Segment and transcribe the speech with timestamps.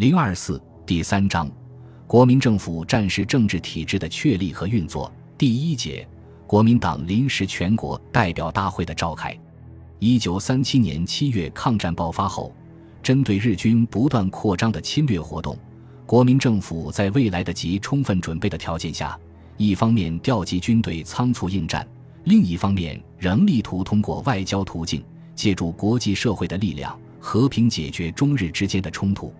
[0.00, 1.46] 零二四第三章，
[2.06, 5.12] 国民政府战时政治体制的确立和运作。
[5.36, 6.08] 第一节，
[6.46, 9.38] 国民党临时全国代表大会的召开。
[9.98, 12.50] 一九三七年七月，抗战爆发后，
[13.02, 15.54] 针对日军不断扩张的侵略活动，
[16.06, 19.20] 国民政府在未来得及充分准备的条件下，
[19.58, 21.86] 一方面调集军队仓促应战，
[22.24, 25.04] 另一方面仍力图通过外交途径，
[25.34, 29.30] 借助国际社会的力量，和平解决中日之间的冲突。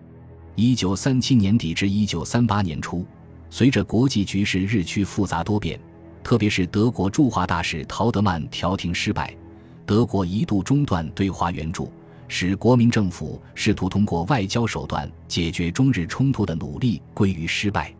[0.61, 3.02] 一九三七年底至一九三八年初，
[3.48, 5.80] 随着国际局势日趋复杂多变，
[6.23, 9.34] 特别是德国驻华大使陶德曼调停失败，
[9.86, 11.91] 德国一度中断对华援助，
[12.28, 17.91] 使国民政府试图通过外交手段解决中日冲突的努力归于失败。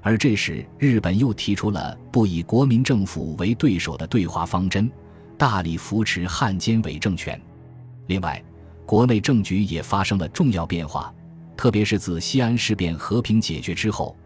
[0.00, 4.88] 而这时，日本又提出了不以国民政府为对手的对华方针，
[5.36, 7.40] 大力扶持汉奸伪政权。
[8.06, 8.40] 另外，
[8.86, 11.12] 国内政局也发生了重要变化。
[11.56, 14.16] 特别是自西安事变和平解决之后，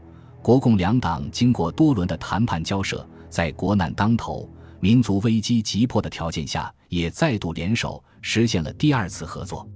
[0.43, 4.48] 国共两党经过多轮的谈判交涉，在国难当头、
[4.81, 9.69] 民族危机急迫的条件下，也再度联手实现了第二次合作。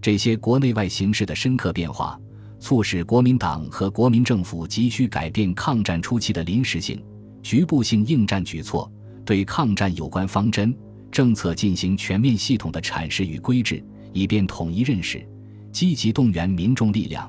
[0.00, 2.18] 这些国内外形势的深刻变化，
[2.58, 7.02] 促使国民党和国民政府急需改变抗战初期的临时性、
[7.42, 8.90] 局部性应战举措，
[9.24, 10.74] 对抗战有关方针
[11.10, 15.26] 政策进行全面系统的阐释与规制，以便统一认识。
[15.74, 17.28] 积极动员民众力量，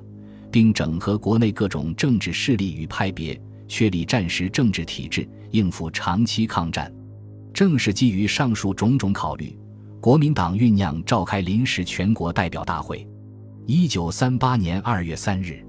[0.52, 6.94] 并整合国内各种政治势力与派别，确立战时政治体制，应付长期抗战。
[7.52, 9.58] 正是基于上述种种考虑，
[10.00, 13.08] 国民党酝酿召开临时全国代表大会。
[13.66, 15.66] 一九三八年二月三日，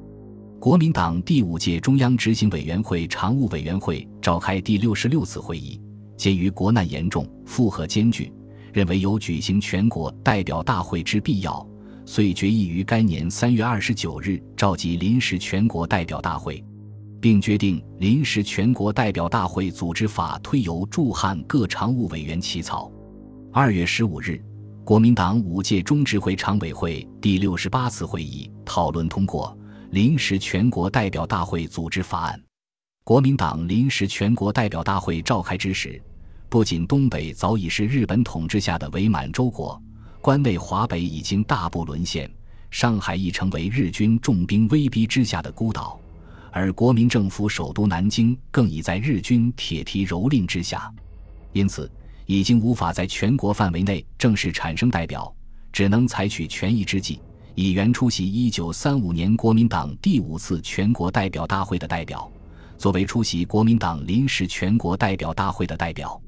[0.60, 5.80] 国民党第五届中央执行委员会常务委员会召开第六十六次会议，
[6.18, 8.30] 鉴于国难严重、负荷艰巨，
[8.70, 11.66] 认为有举行全国代表大会之必要。
[12.08, 16.64] 遂决议于该年三月二十九日召集临时全国代表大会，
[17.20, 22.90] 并决定临时全国代表大会组织法推由驻汉各常务委员起草。
[23.52, 24.40] 二月十五日，
[24.84, 29.58] 国民党五届中执会常委会第六十八次会议讨论通过
[29.90, 32.40] 临时全国代表大会组织法案。
[33.02, 36.00] 国民党临时全国代表大会召开之时，
[36.48, 39.82] 不仅东北早已是日本统治下的伪满洲国。
[40.26, 42.28] 关内华北已经大部沦陷，
[42.68, 46.00] 上海已成为日军重兵威逼之下的孤岛，
[46.50, 50.92] 而国民政府首都南京更已在日军铁蹄蹂躏之下，
[51.52, 51.88] 因此
[52.24, 55.32] 已经无法在全国范围内正式产生代表，
[55.70, 57.20] 只能采取权宜之计，
[57.54, 62.28] 以原出席一九三五年国民党第五次全国代表大会的代表，
[62.76, 66.20] 作为出席国民党临时全国代表大会的代表。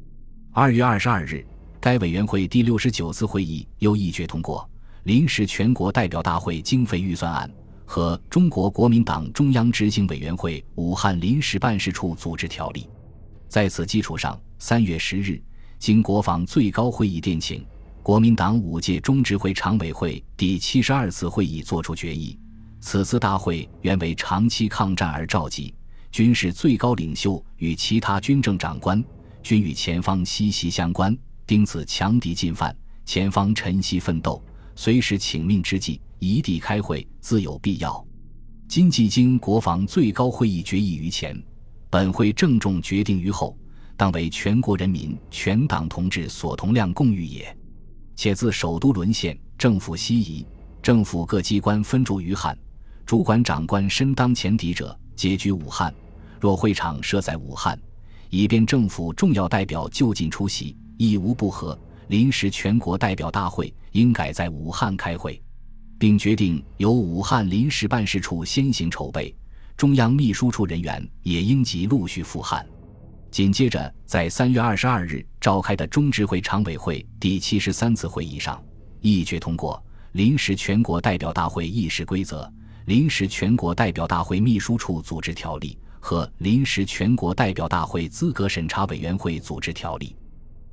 [0.53, 1.44] 二月二十二日。
[1.81, 4.69] 该委员会第六十九次会议又议决通过
[5.05, 7.49] 临时全国代表大会经费预算案
[7.87, 12.87] 和中国国民党中央执行委员会武汉临时办事处组织条例。
[13.49, 15.41] 在此基础上，三月十日，
[15.78, 17.65] 经国防最高会议电请，
[18.03, 22.39] 国民党五届中执会常委会第七十二次会议作出决议：
[22.81, 25.72] 此次大会原为长期抗战而召集，
[26.10, 29.03] 军事最高领袖与其他军政长官
[29.43, 31.16] 均与前方息息相关。
[31.48, 32.76] 丁此强敌进犯，
[33.06, 34.44] 前方晨曦奋斗，
[34.76, 38.06] 随时请命之际，一地开会自有必要。
[38.69, 41.42] 今既经国防最高会议决议于前，
[41.88, 43.56] 本会郑重决定于后，
[43.97, 47.56] 当为全国人民、全党同志所同谅共御也。
[48.15, 50.47] 且自首都沦陷，政府西移，
[50.82, 52.59] 政府各机关分驻于汉，
[53.06, 55.94] 主管长官身当前敌者，皆居武汉。
[56.38, 57.80] 若会场设在武汉，
[58.28, 60.76] 以便政府重要代表就近出席。
[60.98, 61.78] 亦无不合，
[62.09, 65.41] 临时全国代表大会应改在武汉开会，
[65.97, 69.32] 并决定由武汉临时办事处先行筹备，
[69.76, 72.66] 中央秘书处人员也应即陆续赴汉。
[73.31, 78.60] 紧接着，在三月二十二日召开的中执会常委会第七十三次会议上，
[79.00, 79.80] 议决通过
[80.12, 82.53] 临时全国代表大会议事规则、
[82.86, 90.16] 临时全国代表大会秘书处组织条例和临时全国代表大会资格审查委员会组织条例。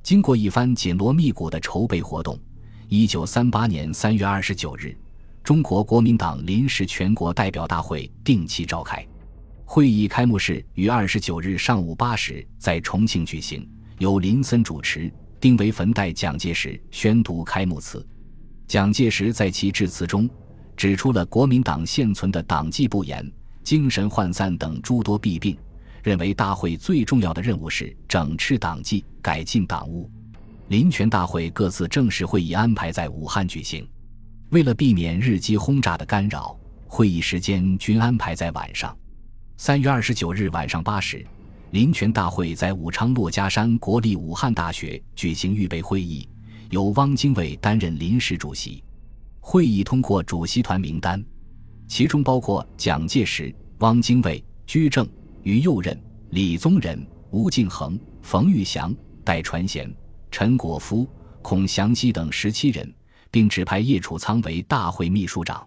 [0.06, 2.38] 经过一番紧锣密鼓的筹备活动，
[2.86, 4.96] 一九三八年三月二十九日，
[5.42, 9.04] 中国国民党临时全国代表大会定期召开。
[9.64, 13.68] 会议开幕式于二十九日上午八时在重庆举行，
[13.98, 18.06] 由林森主持，丁惟汾代蒋介石宣读开幕词。
[18.68, 20.30] 蒋介石在其致辞中
[20.76, 23.28] 指出了国民党现存的党纪不严、
[23.64, 25.58] 精神涣散等诸多弊病。
[26.06, 30.08] 认为大会最重要的任务是整治党纪、改进党务。
[30.68, 33.84] 临权大会各自正式会议安排在武汉举行。
[34.50, 36.56] 为了避免日机轰炸的干扰，
[36.86, 38.96] 会议时间均安排在晚上。
[39.56, 41.26] 三月二十九日晚上八时，
[41.72, 46.28] 临权大会在武昌珞珈山国立武汉大学举行预备会议，
[46.70, 48.80] 由汪精卫担任临时主席。
[49.40, 51.20] 会议通过主席团名单，
[51.88, 55.04] 其中包括蒋介石、汪精卫、居正、
[55.46, 55.96] 于右任、
[56.30, 59.88] 李宗仁、吴敬恒、冯玉祥、戴传贤、
[60.28, 61.08] 陈果夫、
[61.40, 62.92] 孔祥熙等十七人，
[63.30, 65.64] 并指派叶楚仓为大会秘书长。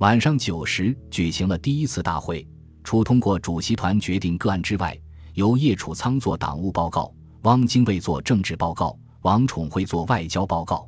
[0.00, 2.46] 晚上九时举行了第一次大会，
[2.84, 4.94] 除通过主席团决定个案之外，
[5.32, 7.10] 由叶楚仓做党务报告，
[7.44, 10.86] 汪精卫做政治报告，王宠惠做外交报告。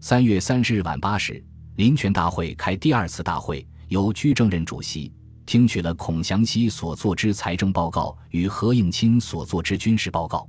[0.00, 1.40] 三月三十日晚八时。
[1.76, 5.10] 临权大会开第二次大会，由居正任主席，
[5.50, 10.48] 听取了孔祥熙所作之财政报告与何应钦所作之军事报告。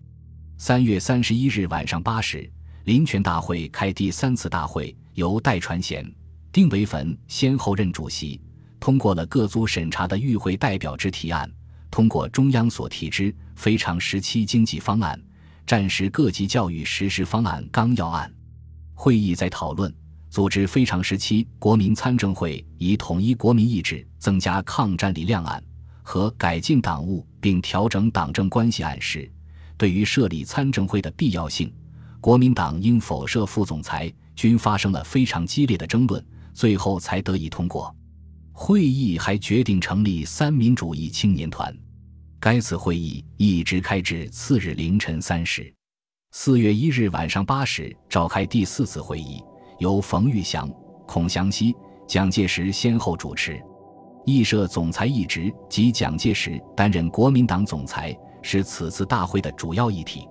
[0.60, 2.48] 三月三十一日晚上八时，
[2.84, 6.06] 临权大会开第三次大会，由戴传贤、
[6.52, 8.40] 丁惟汾先后任主席，
[8.80, 11.52] 通过了各组审查的与会代表之提案，
[11.90, 15.20] 通过中央所提之非常时期经济方案、
[15.66, 18.32] 战时各级教育实施方案纲要案。
[18.94, 19.92] 会议在讨论。
[20.32, 25.62] 组织非常时期国民参政会，以统一国民意志、增加抗战力量案
[26.02, 29.30] 和改进党务并调整党政关系案时，
[29.76, 31.70] 对于设立参政会的必要性、
[32.22, 37.94] 国民党应否设副总裁，均发生了非常激烈的争论，最后才得以通过。
[38.54, 41.78] 会议还决定成立三民主义青年团。
[42.40, 45.74] 该次会议一直开至次日凌晨三时。
[46.32, 49.44] 四月一日晚上八时召开第四次会议。
[49.82, 50.70] 由冯玉祥、
[51.08, 51.76] 孔祥熙、
[52.06, 53.60] 蒋介石先后主持，
[54.26, 60.30] 议设总裁一职及蒋介石担任国民党总裁是此次大会的主要议题。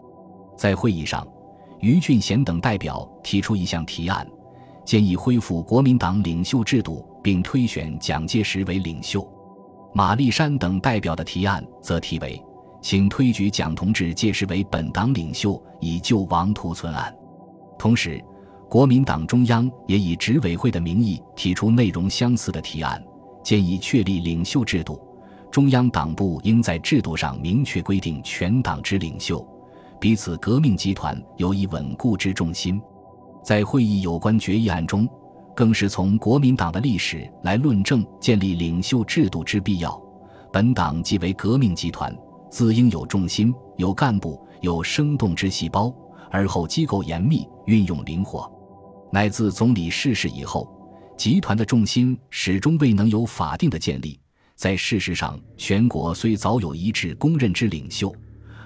[0.56, 1.26] 在会议上，
[1.80, 4.24] 于俊贤等代表提出一项提案，
[4.84, 9.28] 建议恢复国民党领袖制度，并推选蒋介石为领袖。
[9.92, 12.40] 马立山等代表的提案则题为
[12.80, 17.12] “请推举蒋同志届时为本党领袖，以救亡图存案”。
[17.76, 18.22] 同时，
[18.70, 23.02] 国民党中央也以执委会的名义提出内容相似的提案，
[23.42, 25.04] 建议确立领袖制度。
[25.50, 29.44] 中央党部应在制度上明确规定全党之领袖，
[30.00, 32.80] 彼此革命集团有以稳固之重心。
[33.42, 35.08] 在会议有关决议案中，
[35.52, 40.00] 更是从国民党的历史来论证建立领袖制度之必要。
[40.52, 42.16] 本党即为革命集团，
[42.48, 45.92] 自应有重心、有干部、有生动之细胞，
[46.30, 48.48] 而后机构严密，运用灵活。
[49.12, 50.68] 乃自总理逝世以后，
[51.16, 54.18] 集团的重心始终未能有法定的建立。
[54.54, 58.14] 在事实上，全国虽早有一致公认之领袖，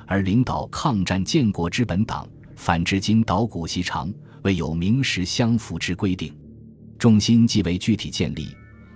[0.07, 4.13] 而领导抗战建国之本党，反至今捣鼓细长，
[4.43, 6.37] 未有名实相符之规定。
[6.99, 8.49] 重心既未具体建立，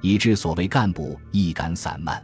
[0.03, 2.23] 以致所谓干部一感散漫。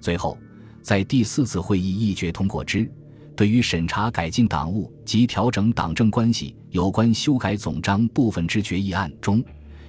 [0.00, 0.38] 最后，
[0.82, 2.90] 在第四次会议议决通过之。
[3.34, 9.42] 对于审查改进党务及调整党政关系有关修改总章部分之决议案中，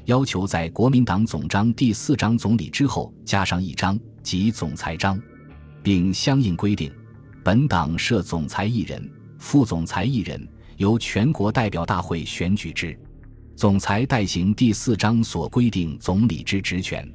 [0.06, 5.22] 要求在国民党总章第四章总理之后加上一章，即总裁章，
[5.82, 6.92] 并相应规定，
[7.44, 10.48] 本党设总裁一人，副总裁一人，
[10.78, 12.98] 由全国代表大会选举之。
[13.56, 17.08] 总裁代行第四章所规定总理之职权。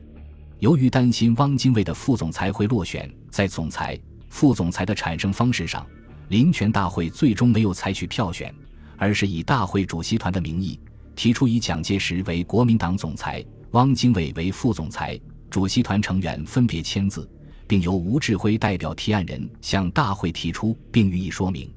[0.61, 3.99] 由于担心汪精卫的副总裁会落选，在总裁、
[4.29, 5.87] 副总裁的产生方式上。
[6.29, 8.55] 临权大会最终没有采取票选，
[8.97, 10.79] 而是以大会主席团的名义
[11.17, 15.19] 提出以蒋介石为国民党总裁，汪精卫为副总裁。
[15.51, 17.27] 主席团成员分别签字，
[17.67, 21.73] 并由吴志辉代表提案人向大会提出并予以说明。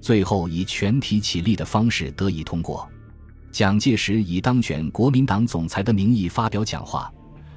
[0.00, 2.88] 最后以全体起立的方式得以通过。
[3.50, 7.12] 蒋介石以当选国民党总裁的名义发表讲话，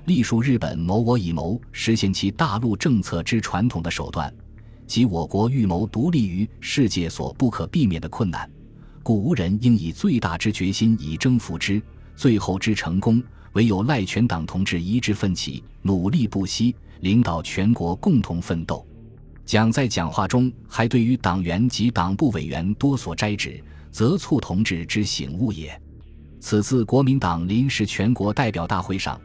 [0.08, 4.32] 历述日本谋我以谋实现其大陆政策之传统的手段。
[4.88, 8.50] 即我国预谋独立于世界所不可避免的困难，
[9.02, 11.82] 故无人应以最大之决心以征服之。
[12.16, 13.22] 最后之成功，
[13.54, 18.88] 唯有赖全党同志一致奋起，努力不息，领导全国共同奋斗。
[19.44, 23.62] 蒋在讲话中还对于党员及党部委员多所摘指，
[23.92, 25.80] 则促同志之醒悟也。
[26.40, 29.20] 此次国民党临时全国代表大会上，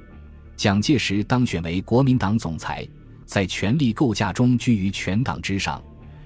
[0.56, 2.86] 蒋介石当选为国民党总裁。
[3.30, 5.80] 在权力构架中居于全党之上，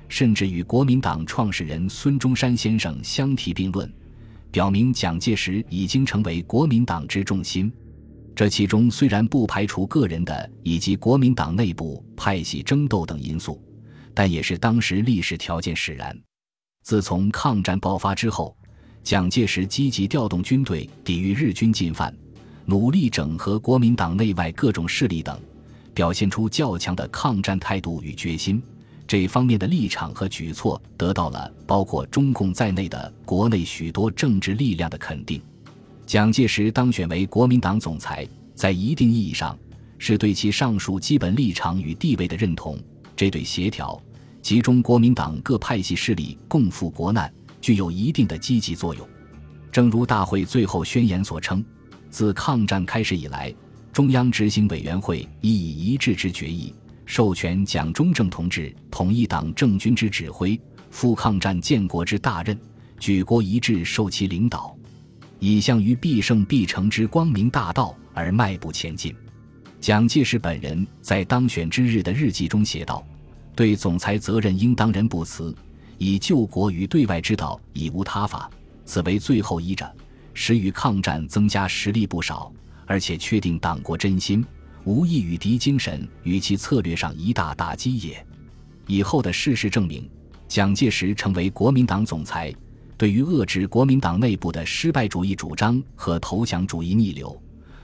[0.09, 3.93] 甚至与国民党创始人孙中山先生相提并论，
[4.51, 7.71] 表明蒋介石已经成为国民党之重心。
[8.35, 13.63] 这其中虽然不排除个人的以及国民党内部派系争斗等因素，
[14.15, 16.19] 但也是当时历史条件使然。
[16.85, 18.57] 自从抗战爆发之后，
[19.03, 22.17] 蒋介石积极调动军队抵御日军进犯，
[22.65, 25.39] 努力整合国民党内外各种势力等，
[25.95, 28.63] 表现出较强的抗战态度与决心。
[29.07, 35.41] 这方面的立场和举措得到了包括中共在内的国内许多政治力量的肯定。
[36.07, 39.57] 蒋介石当选为国民党总裁，在一定意义上
[39.99, 42.79] 是对其上述基本立场与地位的认同。
[43.17, 44.01] 这对协调、
[44.43, 49.09] 集中国民党各派系势力共赴国难，具有一定的积极作用。
[49.71, 51.65] 正如大会最后宣言所称。
[52.11, 53.53] 自抗战开始以来，
[53.95, 56.75] 中央执行委员会已以一致之决议，
[57.07, 60.61] 授权蒋中正同志统一党政军之指挥，
[60.91, 62.59] 负抗战建国之大任，
[62.99, 64.77] 举国一致受其领导，
[65.39, 69.15] 以向于必胜必成之光明大道而迈步前进。
[69.81, 73.07] 蒋介石本人在当选之日的日记中写道
[73.55, 75.55] ：“对总裁责任应当仁不辞，
[75.99, 78.51] 以救国于对外之道已无他法，
[78.85, 79.89] 此为最后依着。”
[80.37, 82.53] 使与抗战增加实力不少，
[82.87, 84.45] 而且确定党国真心，
[84.85, 88.27] 无异于敌精神与其策略上一大打击也。
[88.87, 90.09] 以后的事实证明，
[90.47, 92.55] 蒋介石成为国民党总裁，
[92.99, 97.41] 对于遏制国民党内部的失败主义主张和投降主义逆流，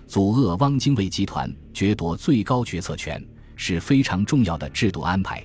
[0.06, 3.24] 阻遏汪精卫集团掠夺最高决策权，
[3.56, 5.44] 是非常重要的制度安排。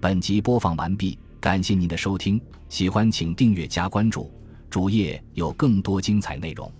[0.00, 4.32] 本集播放完毕，感谢您的收听，喜欢请订阅加关注。
[4.68, 6.72] 主页有更多精彩内容。